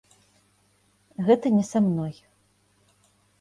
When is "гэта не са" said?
1.27-1.83